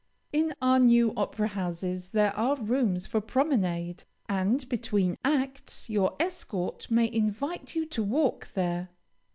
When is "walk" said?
8.01-8.51